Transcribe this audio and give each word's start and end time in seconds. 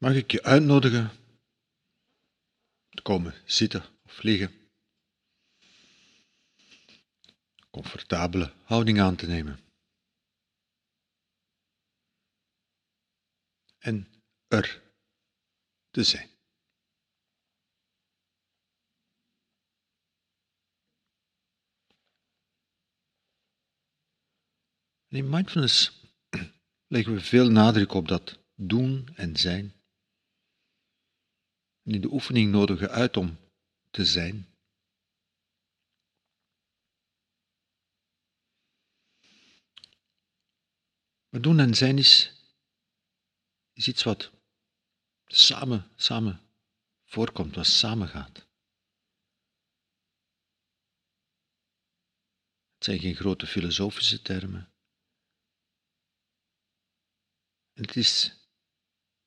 mag 0.00 0.14
ik 0.14 0.30
je 0.30 0.42
uitnodigen 0.42 1.10
te 2.88 3.02
komen 3.02 3.34
zitten 3.44 3.84
of 4.04 4.22
liggen. 4.22 4.52
Comfortabele 7.70 8.52
houding 8.64 9.00
aan 9.00 9.16
te 9.16 9.26
nemen. 9.26 9.60
En 13.78 14.08
er 14.48 14.82
te 15.90 16.02
zijn. 16.02 16.30
in 25.10 25.28
mindfulness 25.28 25.92
leggen 26.86 27.14
we 27.14 27.20
veel 27.20 27.50
nadruk 27.50 27.92
op 27.92 28.08
dat 28.08 28.38
doen 28.54 29.08
en 29.14 29.36
zijn. 29.36 29.79
En 31.82 31.94
in 31.94 32.00
de 32.00 32.12
oefening 32.12 32.50
nodigen 32.50 32.90
uit 32.90 33.16
om 33.16 33.38
te 33.90 34.04
zijn. 34.04 34.48
Maar 41.28 41.40
doen 41.40 41.58
en 41.58 41.74
zijn 41.74 41.98
is, 41.98 42.32
is 43.72 43.88
iets 43.88 44.02
wat 44.02 44.32
samen, 45.26 45.90
samen 45.96 46.40
voorkomt, 47.04 47.54
wat 47.54 47.66
samengaat. 47.66 48.48
Het 52.74 52.84
zijn 52.84 52.98
geen 52.98 53.14
grote 53.14 53.46
filosofische 53.46 54.22
termen. 54.22 54.72
het 57.72 57.96
is 57.96 58.39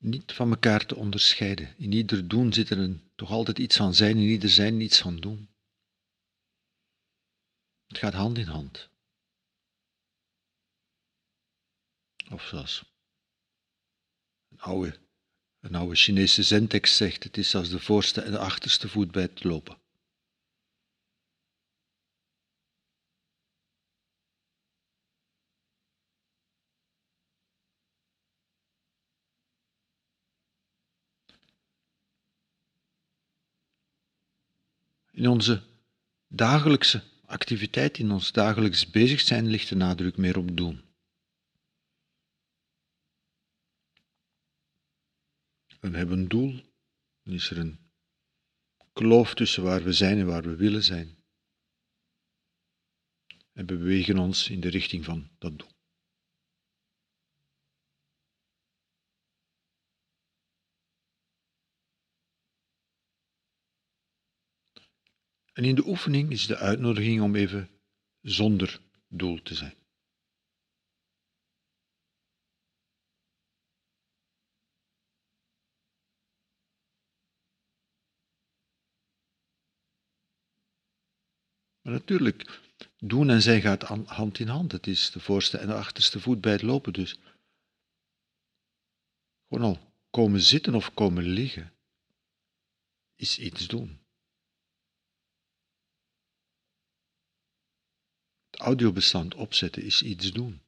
niet 0.04 0.32
van 0.32 0.50
elkaar 0.50 0.86
te 0.86 0.96
onderscheiden. 0.96 1.74
In 1.78 1.92
ieder 1.92 2.28
doen 2.28 2.52
zit 2.52 2.70
er 2.70 2.78
een, 2.78 3.10
toch 3.14 3.30
altijd 3.30 3.58
iets 3.58 3.76
van 3.76 3.94
zijn, 3.94 4.16
in 4.16 4.22
ieder 4.22 4.50
zijn 4.50 4.80
iets 4.80 5.00
van 5.00 5.16
doen. 5.16 5.48
Het 7.86 7.98
gaat 7.98 8.12
hand 8.12 8.38
in 8.38 8.46
hand. 8.46 8.88
Of 12.30 12.42
zoals 12.42 12.84
een 14.48 14.60
oude, 14.60 14.98
een 15.60 15.74
oude 15.74 15.94
Chinese 15.94 16.42
zentekst 16.42 16.96
zegt, 16.96 17.24
het 17.24 17.36
is 17.36 17.54
als 17.54 17.68
de 17.68 17.80
voorste 17.80 18.20
en 18.20 18.30
de 18.30 18.38
achterste 18.38 18.88
voet 18.88 19.10
bij 19.10 19.22
het 19.22 19.44
lopen. 19.44 19.78
In 35.14 35.28
onze 35.28 35.62
dagelijkse 36.28 37.02
activiteit, 37.26 37.98
in 37.98 38.10
ons 38.10 38.32
dagelijks 38.32 38.90
bezig 38.90 39.20
zijn, 39.20 39.46
ligt 39.46 39.68
de 39.68 39.74
nadruk 39.74 40.16
meer 40.16 40.38
op 40.38 40.56
doen. 40.56 40.82
We 45.80 45.96
hebben 45.96 46.18
een 46.18 46.28
doel, 46.28 46.60
dan 47.22 47.34
is 47.34 47.50
er 47.50 47.58
een 47.58 47.78
kloof 48.92 49.34
tussen 49.34 49.62
waar 49.62 49.82
we 49.82 49.92
zijn 49.92 50.18
en 50.18 50.26
waar 50.26 50.42
we 50.42 50.56
willen 50.56 50.84
zijn. 50.84 51.16
En 53.52 53.66
we 53.66 53.76
bewegen 53.76 54.18
ons 54.18 54.48
in 54.50 54.60
de 54.60 54.68
richting 54.68 55.04
van 55.04 55.30
dat 55.38 55.58
doel. 55.58 55.73
En 65.54 65.64
in 65.64 65.74
de 65.74 65.86
oefening 65.86 66.30
is 66.30 66.46
de 66.46 66.56
uitnodiging 66.56 67.20
om 67.20 67.34
even 67.34 67.70
zonder 68.20 68.80
doel 69.08 69.42
te 69.42 69.54
zijn. 69.54 69.74
Maar 81.80 81.92
natuurlijk, 81.92 82.60
doen 82.96 83.30
en 83.30 83.42
zijn 83.42 83.60
gaat 83.60 83.82
hand 84.06 84.38
in 84.38 84.48
hand. 84.48 84.72
Het 84.72 84.86
is 84.86 85.10
de 85.10 85.20
voorste 85.20 85.58
en 85.58 85.66
de 85.66 85.74
achterste 85.74 86.20
voet 86.20 86.40
bij 86.40 86.52
het 86.52 86.62
lopen, 86.62 86.92
dus 86.92 87.18
gewoon 89.48 89.64
al 89.64 89.92
komen 90.10 90.40
zitten 90.40 90.74
of 90.74 90.94
komen 90.94 91.24
liggen 91.24 91.72
is 93.16 93.38
iets 93.38 93.66
doen. 93.66 94.03
Audiobestand 98.64 99.34
opzetten 99.34 99.82
is 99.82 100.02
iets 100.02 100.32
doen. 100.32 100.62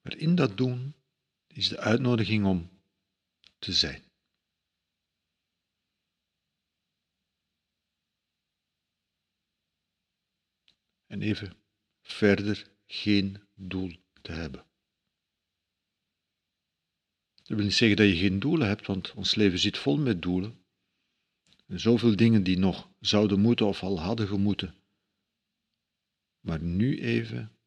Maar 0.00 0.16
in 0.16 0.34
dat 0.34 0.56
doen 0.56 0.94
is 1.46 1.68
de 1.68 1.78
uitnodiging 1.78 2.46
om 2.46 2.70
te 3.58 3.72
zijn. 3.72 4.04
En 11.06 11.22
even 11.22 11.56
verder 12.02 12.70
geen 12.86 13.48
doel 13.54 13.96
te 14.22 14.32
hebben. 14.32 14.69
Dat 17.50 17.58
wil 17.58 17.68
niet 17.68 17.76
zeggen 17.76 17.96
dat 17.96 18.06
je 18.06 18.16
geen 18.16 18.38
doelen 18.38 18.68
hebt, 18.68 18.86
want 18.86 19.12
ons 19.12 19.34
leven 19.34 19.58
zit 19.58 19.78
vol 19.78 19.98
met 19.98 20.22
doelen. 20.22 20.64
En 21.66 21.80
zoveel 21.80 22.16
dingen 22.16 22.42
die 22.42 22.58
nog 22.58 22.90
zouden 23.00 23.40
moeten 23.40 23.66
of 23.66 23.82
al 23.82 24.00
hadden 24.00 24.28
gemoeten. 24.28 24.74
Maar 26.40 26.60
nu 26.60 27.00
even, 27.00 27.58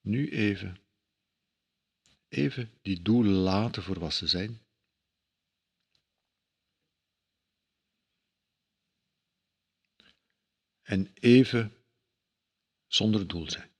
nu 0.00 0.30
even, 0.30 0.80
even 2.28 2.70
die 2.82 3.02
doelen 3.02 3.32
laten 3.32 3.82
voor 3.82 3.98
wat 3.98 4.14
ze 4.14 4.26
zijn. 4.26 4.60
En 10.82 11.12
even 11.14 11.72
zonder 12.86 13.26
doel 13.26 13.50
zijn. 13.50 13.70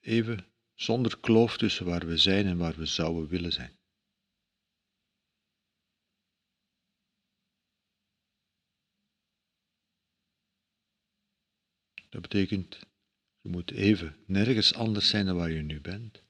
Even 0.00 0.55
zonder 0.76 1.20
kloof 1.20 1.56
tussen 1.56 1.86
waar 1.86 2.06
we 2.06 2.16
zijn 2.16 2.46
en 2.46 2.58
waar 2.58 2.76
we 2.76 2.86
zouden 2.86 3.28
willen 3.28 3.52
zijn. 3.52 3.78
Dat 12.08 12.22
betekent, 12.22 12.78
je 13.40 13.48
moet 13.48 13.70
even 13.70 14.24
nergens 14.26 14.74
anders 14.74 15.08
zijn 15.08 15.26
dan 15.26 15.36
waar 15.36 15.50
je 15.50 15.62
nu 15.62 15.80
bent. 15.80 16.24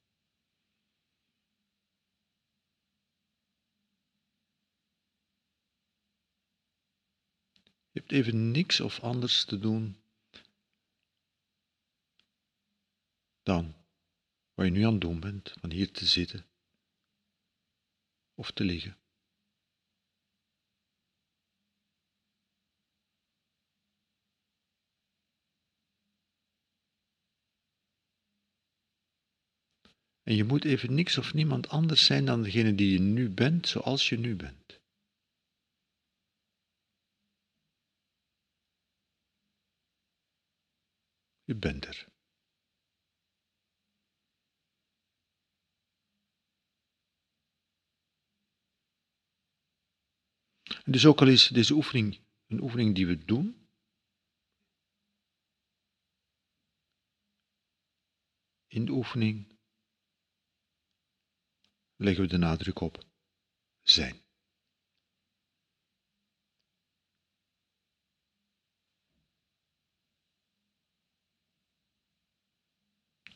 Je 7.91 8.01
hebt 8.03 8.13
even 8.13 8.51
niks 8.51 8.81
of 8.81 9.01
anders 9.01 9.45
te 9.45 9.59
doen 9.59 9.97
dan 13.43 13.86
wat 14.57 14.67
je 14.67 14.73
nu 14.73 14.85
aan 14.85 14.93
het 14.93 15.01
doen 15.01 15.21
bent, 15.21 15.55
van 15.61 15.71
hier 15.71 15.93
te 15.93 16.07
zitten 16.07 16.47
of 18.35 18.51
te 18.51 18.65
liggen. 18.65 18.99
En 30.23 30.35
je 30.35 30.45
moet 30.45 30.65
even 30.65 30.95
niks 30.95 31.19
of 31.19 31.35
niemand 31.35 31.69
anders 31.69 32.05
zijn 32.05 32.25
dan 32.25 32.43
degene 32.43 32.75
die 32.75 32.93
je 32.93 33.01
nu 33.01 33.31
bent, 33.31 33.69
zoals 33.69 34.09
je 34.09 34.19
nu 34.19 34.37
bent. 34.37 34.81
Je 41.45 41.55
bent 41.55 41.85
er. 41.87 42.16
Dus 50.89 51.07
ook 51.07 51.21
al 51.21 51.29
is 51.29 51.49
deze 51.49 51.75
oefening 51.75 52.21
een 52.47 52.61
oefening 52.61 52.95
die 52.95 53.07
we 53.07 53.25
doen, 53.25 53.69
in 58.67 58.85
de 58.85 58.93
oefening 58.93 59.59
leggen 61.97 62.23
we 62.23 62.29
de 62.29 62.37
nadruk 62.37 62.81
op 62.81 63.05
zijn. 63.83 64.25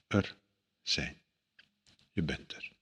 Er 0.07 0.37
zijn. 0.83 1.23
Je 2.13 2.23
bent 2.23 2.53
er. 2.53 2.80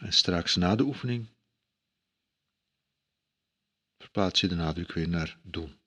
En 0.00 0.12
straks 0.12 0.56
na 0.56 0.76
de 0.76 0.82
oefening 0.82 1.28
verplaats 3.98 4.40
je 4.40 4.48
de 4.48 4.54
nadruk 4.54 4.92
weer 4.92 5.08
naar 5.08 5.38
doen. 5.42 5.80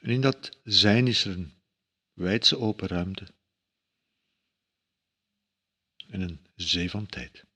En 0.00 0.10
in 0.10 0.20
dat 0.20 0.58
zijn 0.64 1.06
is 1.06 1.24
er 1.24 1.32
een 1.32 1.62
wijdse 2.12 2.58
open 2.58 2.88
ruimte 2.88 3.34
en 6.08 6.20
een 6.20 6.46
zee 6.54 6.90
van 6.90 7.06
tijd. 7.06 7.53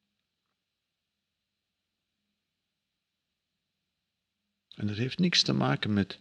En 4.78 4.86
dat 4.86 4.96
heeft 4.96 5.18
niks 5.18 5.42
te 5.42 5.52
maken 5.52 5.92
met 5.92 6.20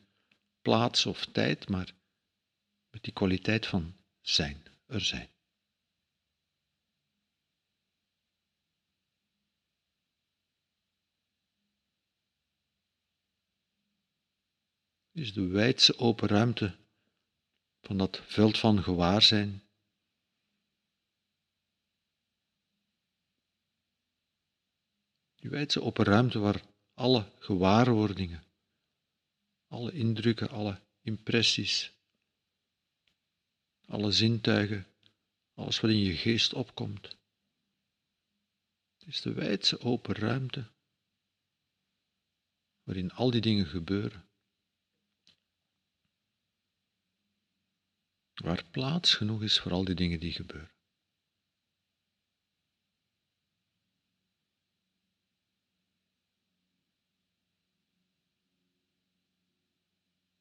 plaats 0.62 1.06
of 1.06 1.26
tijd, 1.26 1.70
maar 1.70 1.94
met 2.90 3.04
die 3.04 3.14
kwaliteit 3.14 3.66
van 3.66 3.96
zijn, 4.22 4.64
er 4.86 5.02
zijn. 5.02 5.30
is 15.12 15.34
de 15.34 15.48
wijdse 15.48 15.98
open 15.98 16.28
ruimte 16.28 16.76
van 17.82 17.98
dat 17.98 18.22
veld 18.26 18.58
van 18.58 18.84
gewaarzijn. 18.84 19.64
Die 25.36 25.50
wijdse 25.50 25.82
open 25.82 26.06
ruimte 26.06 26.40
waar 26.40 26.62
alle 26.94 27.32
gewaarwordingen, 27.40 28.47
alle 29.68 29.92
indrukken, 29.92 30.50
alle 30.50 30.82
impressies, 31.02 31.92
alle 33.86 34.12
zintuigen, 34.12 34.88
alles 35.54 35.80
wat 35.80 35.92
in 35.92 36.00
je 36.00 36.16
geest 36.16 36.54
opkomt. 36.54 37.18
Het 38.98 39.08
is 39.08 39.22
de 39.22 39.34
wijdse 39.34 39.80
open 39.80 40.16
ruimte 40.16 40.72
waarin 42.84 43.12
al 43.12 43.32
die 43.32 43.42
dingen 43.42 43.66
gebeuren. 43.66 44.30
Waar 48.34 48.64
plaats 48.72 49.14
genoeg 49.14 49.44
is 49.44 49.60
voor 49.60 49.72
al 49.72 49.84
die 49.84 49.96
dingen 49.96 50.20
die 50.20 50.34
gebeuren. 50.34 50.77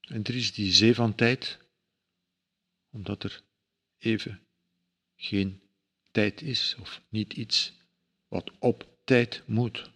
En 0.06 0.24
er 0.24 0.34
is 0.34 0.52
die 0.52 0.72
zee 0.72 0.94
van 0.94 1.14
tijd, 1.14 1.58
omdat 2.90 3.22
er 3.22 3.42
even 3.98 4.46
geen 5.16 5.62
tijd 6.10 6.42
is 6.42 6.76
of 6.80 7.02
niet 7.08 7.32
iets 7.32 7.72
wat 8.28 8.52
op 8.58 8.88
tijd 9.04 9.42
moet. 9.46 9.90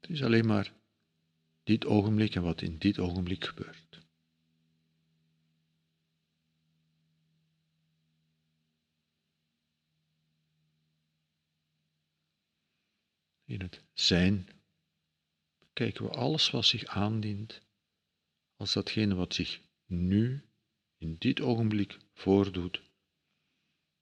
Het 0.00 0.10
is 0.10 0.22
alleen 0.22 0.46
maar 0.46 0.72
dit 1.62 1.86
ogenblik 1.86 2.34
en 2.34 2.42
wat 2.42 2.62
in 2.62 2.78
dit 2.78 2.98
ogenblik 2.98 3.44
gebeurt. 3.44 4.07
In 13.48 13.60
het 13.60 13.82
zijn 13.92 14.48
kijken 15.72 16.04
we 16.04 16.10
alles 16.10 16.50
wat 16.50 16.64
zich 16.64 16.84
aandient 16.84 17.60
als 18.56 18.72
datgene 18.72 19.14
wat 19.14 19.34
zich 19.34 19.60
nu, 19.86 20.44
in 20.96 21.16
dit 21.18 21.40
ogenblik, 21.40 21.98
voordoet, 22.14 22.82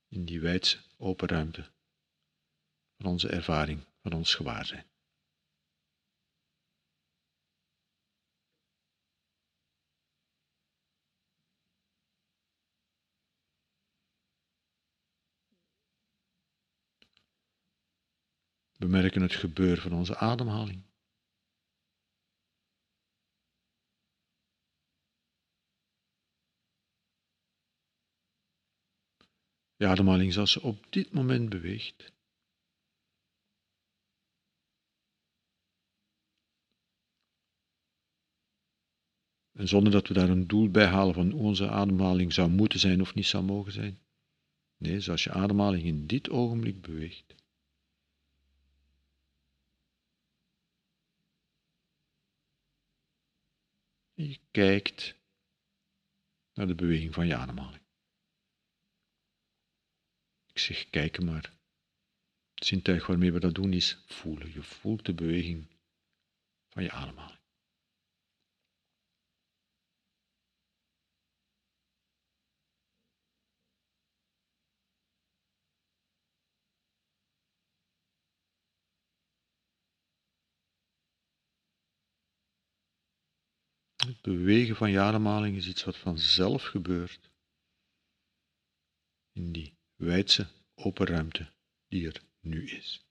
in 0.08 0.24
die 0.24 0.40
wijdse 0.40 0.78
open 0.96 1.28
ruimte 1.28 1.70
van 2.96 3.06
onze 3.10 3.28
ervaring, 3.28 3.84
van 4.02 4.12
ons 4.12 4.34
gewaarzijn. 4.34 4.86
We 18.86 18.92
merken 18.92 19.22
het 19.22 19.34
gebeuren 19.34 19.82
van 19.82 19.92
onze 19.92 20.16
ademhaling. 20.16 20.82
De 29.76 29.86
ademhaling 29.86 30.32
zoals 30.32 30.52
ze 30.52 30.62
op 30.62 30.92
dit 30.92 31.12
moment 31.12 31.48
beweegt. 31.48 32.12
En 39.52 39.68
zonder 39.68 39.92
dat 39.92 40.08
we 40.08 40.14
daar 40.14 40.28
een 40.28 40.46
doel 40.46 40.70
bij 40.70 40.86
halen 40.86 41.14
van 41.14 41.30
hoe 41.30 41.40
onze 41.40 41.68
ademhaling 41.68 42.32
zou 42.32 42.50
moeten 42.50 42.78
zijn 42.78 43.00
of 43.00 43.14
niet 43.14 43.26
zou 43.26 43.44
mogen 43.44 43.72
zijn. 43.72 43.98
Nee, 44.76 45.00
zoals 45.00 45.24
je 45.24 45.32
ademhaling 45.32 45.84
in 45.84 46.06
dit 46.06 46.30
ogenblik 46.30 46.80
beweegt. 46.80 47.45
Je 54.16 54.38
kijkt 54.50 55.14
naar 56.52 56.66
de 56.66 56.74
beweging 56.74 57.14
van 57.14 57.26
je 57.26 57.36
ademhaling. 57.36 57.82
Ik 60.52 60.58
zeg 60.58 60.90
kijken, 60.90 61.24
maar 61.24 61.52
het 62.54 62.66
zintuig 62.66 63.06
waarmee 63.06 63.32
we 63.32 63.40
dat 63.40 63.54
doen 63.54 63.72
is 63.72 63.98
voelen. 64.06 64.52
Je 64.52 64.62
voelt 64.62 65.06
de 65.06 65.14
beweging 65.14 65.66
van 66.68 66.82
je 66.82 66.90
ademhaling. 66.90 67.40
Het 84.06 84.20
bewegen 84.20 84.76
van 84.76 84.90
je 84.90 85.00
ademhaling 85.00 85.56
is 85.56 85.66
iets 85.68 85.84
wat 85.84 85.96
vanzelf 85.96 86.62
gebeurt 86.62 87.30
in 89.32 89.52
die 89.52 89.74
wijdse 89.96 90.46
open 90.74 91.06
ruimte 91.06 91.52
die 91.88 92.06
er 92.06 92.22
nu 92.40 92.68
is. 92.68 93.05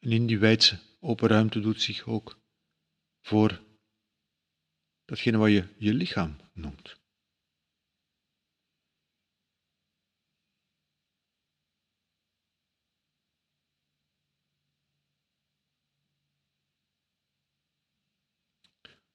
En 0.00 0.10
in 0.10 0.26
die 0.26 0.38
wijdse 0.38 0.78
open 1.00 1.28
ruimte 1.28 1.60
doet 1.60 1.82
zich 1.82 2.06
ook 2.06 2.40
voor 3.20 3.62
datgene 5.04 5.36
wat 5.38 5.50
je 5.50 5.68
je 5.78 5.94
lichaam 5.94 6.36
noemt. 6.52 6.98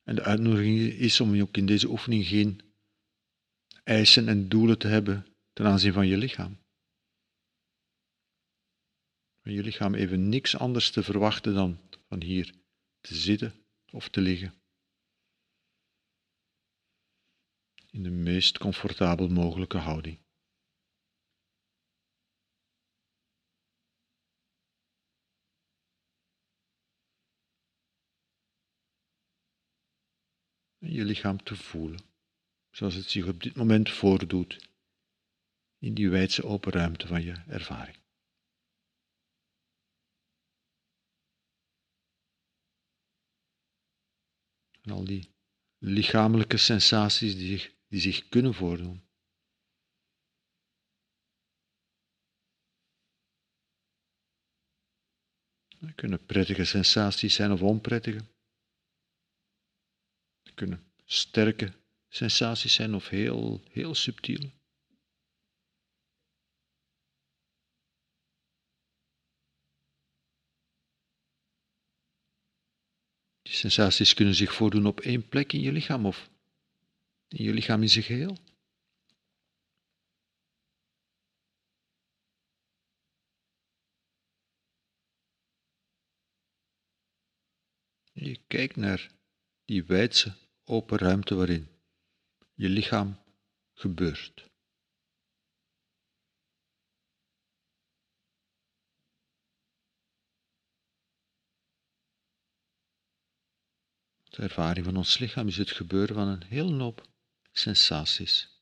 En 0.04 0.16
de 0.16 0.24
uitnodiging 0.24 0.80
is 0.80 1.20
om 1.20 1.42
ook 1.42 1.58
in 1.58 1.66
deze 1.66 1.90
oefening 1.90 2.26
geen 2.26 2.62
eisen 3.84 4.28
en 4.28 4.50
doelen 4.50 4.78
te 4.78 4.88
hebben 4.88 5.26
ten 5.54 5.66
aanzien 5.66 5.94
van 5.94 6.08
je 6.08 6.18
lichaam 6.18 6.65
van 9.46 9.54
je 9.54 9.64
lichaam 9.64 9.96
even 9.96 10.30
niks 10.30 10.58
anders 10.58 10.92
te 10.92 11.04
verwachten 11.04 11.54
dan 11.54 11.80
van 12.08 12.22
hier 12.22 12.54
te 13.00 13.16
zitten 13.16 13.54
of 13.92 14.10
te 14.10 14.22
liggen. 14.22 14.54
In 17.92 18.04
de 18.04 18.10
meest 18.10 18.58
comfortabel 18.58 19.28
mogelijke 19.28 19.78
houding. 19.78 20.20
En 30.78 30.92
je 30.92 31.06
lichaam 31.06 31.44
te 31.44 31.56
voelen, 31.56 32.00
zoals 32.72 32.96
het 32.96 33.10
zich 33.10 33.28
op 33.28 33.44
dit 33.44 33.56
moment 33.56 33.90
voordoet 33.90 34.70
in 35.78 35.94
die 35.94 36.10
wijdse 36.10 36.44
open 36.44 36.72
ruimte 36.72 37.08
van 37.08 37.24
je 37.24 37.34
ervaring. 37.48 38.04
En 44.86 44.92
al 44.92 45.04
die 45.04 45.34
lichamelijke 45.78 46.58
sensaties 46.58 47.36
die 47.36 47.58
zich, 47.58 47.76
die 47.88 48.00
zich 48.00 48.30
kunnen 48.30 48.54
voordoen. 48.54 49.04
Het 55.78 55.96
kunnen 55.96 56.26
prettige 56.26 56.66
sensaties 56.66 57.36
zijn 57.36 57.52
of 57.52 57.62
onprettige. 57.62 58.26
Het 60.44 60.54
kunnen 60.54 60.92
sterke 61.06 61.74
sensaties 62.08 62.74
zijn 62.74 62.96
of 62.96 63.10
heel, 63.10 63.64
heel 63.70 63.96
subtiele. 63.96 64.52
Sensaties 73.56 74.14
kunnen 74.14 74.36
zich 74.36 74.54
voordoen 74.54 74.86
op 74.86 75.00
één 75.00 75.28
plek 75.28 75.54
in 75.54 75.60
je 75.60 75.72
lichaam 75.72 76.06
of 76.06 76.30
in 77.28 77.44
je 77.44 77.54
lichaam 77.54 77.82
in 77.82 77.90
zijn 77.90 78.04
geheel. 78.04 78.38
Je 88.12 88.40
kijkt 88.48 88.76
naar 88.76 89.12
die 89.66 89.84
wijdse 89.84 90.34
open 90.64 90.98
ruimte 90.98 91.36
waarin 91.36 91.68
je 92.54 92.70
lichaam 92.70 93.20
gebeurt. 93.74 94.50
De 104.36 104.42
ervaring 104.42 104.86
van 104.86 104.96
ons 104.96 105.18
lichaam 105.18 105.48
is 105.48 105.58
het 105.58 105.72
gebeuren 105.72 106.16
van 106.16 106.28
een 106.28 106.44
heel 106.44 106.80
hoop 106.80 107.10
sensaties, 107.52 108.62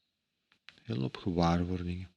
een 0.66 0.82
heel 0.84 1.00
hoop 1.02 1.18
gewaarwordingen. 1.18 2.12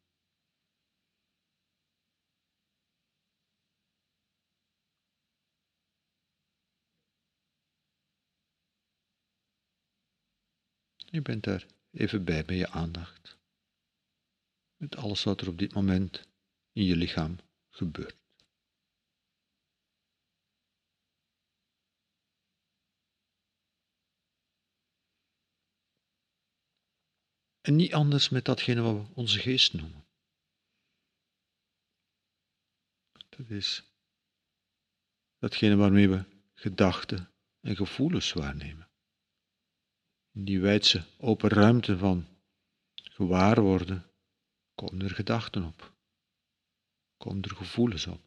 Je 10.96 11.22
bent 11.22 11.44
daar 11.44 11.66
even 11.90 12.24
bij 12.24 12.44
bij 12.44 12.56
je 12.56 12.68
aandacht. 12.68 13.38
Met 14.76 14.96
alles 14.96 15.24
wat 15.24 15.40
er 15.40 15.48
op 15.48 15.58
dit 15.58 15.74
moment 15.74 16.28
in 16.72 16.84
je 16.84 16.96
lichaam 16.96 17.38
gebeurt. 17.68 18.25
En 27.66 27.76
niet 27.76 27.94
anders 27.94 28.28
met 28.28 28.44
datgene 28.44 28.80
wat 28.80 28.94
we 28.94 29.14
onze 29.14 29.38
geest 29.38 29.72
noemen. 29.72 30.06
Dat 33.28 33.50
is 33.50 33.84
datgene 35.38 35.76
waarmee 35.76 36.08
we 36.08 36.24
gedachten 36.54 37.30
en 37.60 37.76
gevoelens 37.76 38.32
waarnemen. 38.32 38.88
In 40.32 40.44
die 40.44 40.60
wijdse 40.60 41.04
open 41.18 41.50
ruimte 41.50 41.98
van 41.98 42.26
gewaarworden 42.94 44.10
komen 44.74 45.02
er 45.02 45.14
gedachten 45.14 45.64
op, 45.64 45.92
komen 47.16 47.42
er 47.42 47.56
gevoelens 47.56 48.06
op. 48.06 48.25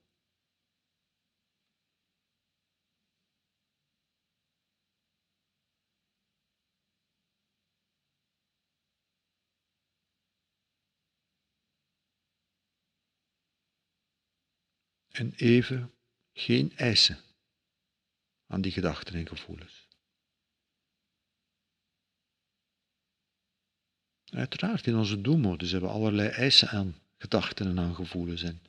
en 15.19 15.33
even 15.35 15.93
geen 16.33 16.75
eisen 16.75 17.19
aan 18.47 18.61
die 18.61 18.71
gedachten 18.71 19.15
en 19.15 19.27
gevoelens. 19.27 19.88
Uiteraard, 24.25 24.88
in 24.88 24.95
onze 24.95 25.21
doelmodus 25.21 25.71
hebben 25.71 25.89
we 25.89 25.95
allerlei 25.95 26.29
eisen 26.29 26.69
aan 26.69 26.95
gedachten 27.17 27.67
en 27.67 27.79
aan 27.79 27.95
gevoelens. 27.95 28.43
En 28.43 28.61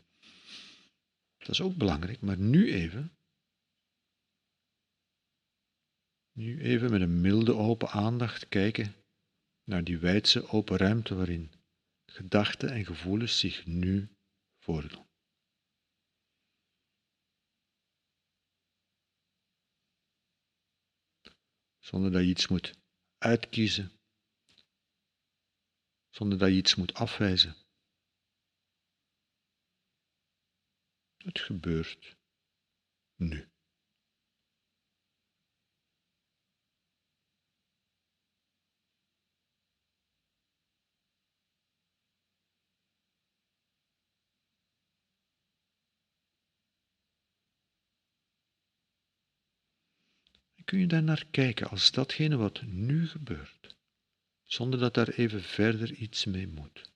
dat 1.39 1.49
is 1.49 1.61
ook 1.61 1.77
belangrijk, 1.77 2.21
maar 2.21 2.39
nu 2.39 2.73
even, 2.73 3.17
nu 6.33 6.63
even 6.63 6.91
met 6.91 7.01
een 7.01 7.21
milde 7.21 7.55
open 7.55 7.89
aandacht 7.89 8.49
kijken 8.49 8.95
naar 9.65 9.85
die 9.85 9.99
wijdse 9.99 10.49
open 10.49 10.77
ruimte 10.77 11.15
waarin 11.15 11.53
gedachten 12.07 12.71
en 12.71 12.85
gevoelens 12.85 13.39
zich 13.39 13.67
nu 13.67 14.17
voordoen. 14.59 15.10
Zonder 21.91 22.13
dat 22.13 22.23
je 22.23 22.29
iets 22.29 22.49
moet 22.49 22.79
uitkiezen, 23.19 23.93
zonder 26.11 26.39
dat 26.39 26.49
je 26.49 26.55
iets 26.55 26.75
moet 26.75 26.95
afwijzen. 26.95 27.57
Het 31.17 31.41
gebeurt 31.41 32.17
nu. 33.17 33.50
Kun 50.71 50.79
je 50.79 50.87
daar 50.87 51.03
naar 51.03 51.27
kijken 51.31 51.69
als 51.69 51.91
datgene 51.91 52.37
wat 52.37 52.63
nu 52.63 53.09
gebeurt, 53.09 53.77
zonder 54.45 54.79
dat 54.79 54.95
daar 54.95 55.09
even 55.09 55.43
verder 55.43 55.93
iets 55.93 56.25
mee 56.25 56.47
moet. 56.47 56.93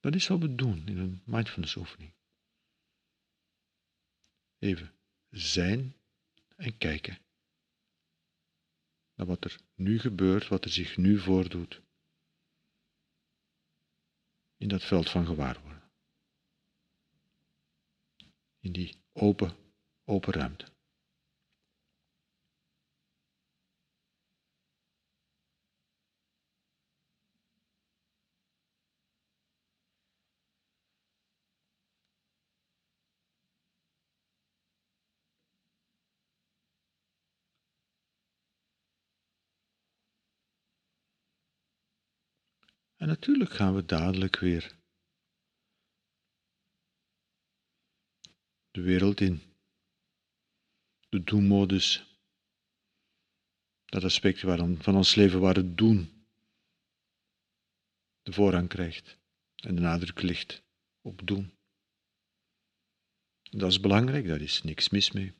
Dat 0.00 0.14
is 0.14 0.28
wat 0.28 0.38
we 0.38 0.54
doen 0.54 0.86
in 0.86 0.98
een 0.98 1.22
mindfulness 1.24 1.76
oefening 1.76 2.12
even 4.62 4.94
zijn 5.30 5.96
en 6.56 6.78
kijken 6.78 7.18
naar 9.14 9.26
wat 9.26 9.44
er 9.44 9.56
nu 9.74 9.98
gebeurt, 9.98 10.48
wat 10.48 10.64
er 10.64 10.70
zich 10.70 10.96
nu 10.96 11.18
voordoet 11.18 11.82
in 14.56 14.68
dat 14.68 14.84
veld 14.84 15.10
van 15.10 15.26
gewaarworden. 15.26 15.90
In 18.60 18.72
die 18.72 18.96
open, 19.12 19.56
open 20.04 20.32
ruimte. 20.32 20.66
En 43.02 43.08
natuurlijk 43.08 43.50
gaan 43.50 43.74
we 43.74 43.84
dadelijk 43.84 44.38
weer 44.38 44.76
de 48.70 48.80
wereld 48.80 49.20
in. 49.20 49.42
De 51.08 51.24
doen-modus. 51.24 52.18
Dat 53.84 54.04
aspect 54.04 54.40
van 54.40 54.96
ons 54.96 55.14
leven 55.14 55.40
waar 55.40 55.54
het 55.54 55.76
doen 55.76 56.26
de 58.22 58.32
voorrang 58.32 58.68
krijgt 58.68 59.18
en 59.54 59.74
de 59.74 59.80
nadruk 59.80 60.22
ligt 60.22 60.62
op 61.00 61.26
doen. 61.26 61.52
Dat 63.42 63.70
is 63.70 63.80
belangrijk, 63.80 64.26
daar 64.26 64.40
is 64.40 64.62
niks 64.62 64.88
mis 64.88 65.10
mee. 65.10 65.34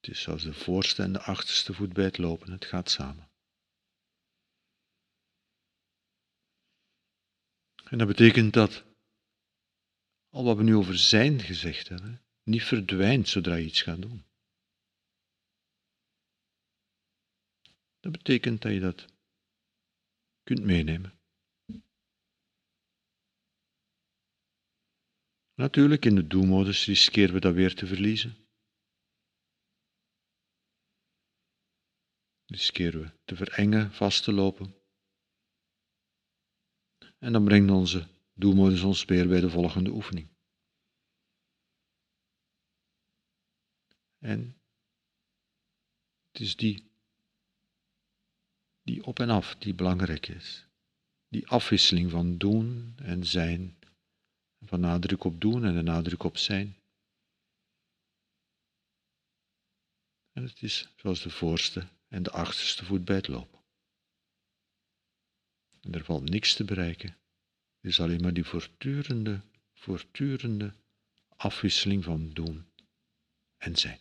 Het 0.00 0.10
is 0.10 0.22
zoals 0.22 0.42
de 0.42 0.54
voorste 0.54 1.02
en 1.02 1.12
de 1.12 1.20
achterste 1.22 1.74
voet 1.74 1.92
bij 1.92 2.04
het 2.04 2.18
lopen, 2.18 2.52
het 2.52 2.64
gaat 2.64 2.90
samen. 2.90 3.32
En 7.94 8.00
dat 8.00 8.08
betekent 8.08 8.52
dat 8.52 8.84
al 10.28 10.44
wat 10.44 10.56
we 10.56 10.62
nu 10.62 10.74
over 10.74 10.98
zijn 10.98 11.40
gezegd 11.40 11.88
hebben, 11.88 12.24
niet 12.42 12.62
verdwijnt 12.62 13.28
zodra 13.28 13.54
je 13.54 13.64
iets 13.64 13.82
gaat 13.82 14.02
doen. 14.02 14.24
Dat 18.00 18.12
betekent 18.12 18.62
dat 18.62 18.72
je 18.72 18.80
dat 18.80 19.06
kunt 20.42 20.62
meenemen. 20.62 21.18
Natuurlijk, 25.54 26.04
in 26.04 26.14
de 26.14 26.26
do-modus 26.26 26.86
riskeren 26.86 27.34
we 27.34 27.40
dat 27.40 27.54
weer 27.54 27.74
te 27.74 27.86
verliezen. 27.86 28.48
Riskeren 32.44 33.00
we 33.00 33.12
te 33.24 33.36
verengen, 33.36 33.92
vast 33.92 34.24
te 34.24 34.32
lopen. 34.32 34.83
En 37.24 37.32
dan 37.32 37.44
brengt 37.44 37.70
onze 37.70 38.06
do-modus 38.34 38.82
ons 38.82 39.04
weer 39.04 39.28
bij 39.28 39.40
de 39.40 39.50
volgende 39.50 39.90
oefening. 39.90 40.28
En 44.18 44.60
het 46.30 46.40
is 46.40 46.56
die, 46.56 46.90
die 48.82 49.04
op 49.04 49.18
en 49.18 49.30
af 49.30 49.56
die 49.56 49.74
belangrijk 49.74 50.28
is. 50.28 50.66
Die 51.28 51.48
afwisseling 51.48 52.10
van 52.10 52.38
doen 52.38 52.92
en 52.96 53.26
zijn 53.26 53.78
van 54.60 54.80
nadruk 54.80 55.24
op 55.24 55.40
doen 55.40 55.64
en 55.64 55.74
de 55.74 55.82
nadruk 55.82 56.22
op 56.22 56.36
zijn. 56.36 56.76
En 60.32 60.42
het 60.42 60.62
is 60.62 60.92
zoals 60.96 61.22
de 61.22 61.30
voorste 61.30 61.88
en 62.08 62.22
de 62.22 62.30
achterste 62.30 62.84
voet 62.84 63.04
bij 63.04 63.16
het 63.16 63.28
lopen. 63.28 63.63
En 65.84 65.94
er 65.94 66.04
valt 66.04 66.30
niks 66.30 66.54
te 66.54 66.64
bereiken. 66.64 67.08
Het 67.80 67.90
is 67.90 68.00
alleen 68.00 68.22
maar 68.22 68.32
die 68.32 68.44
voortdurende, 68.44 69.40
voortdurende 69.74 70.74
afwisseling 71.36 72.04
van 72.04 72.30
doen 72.32 72.66
en 73.56 73.76
zijn. 73.76 73.98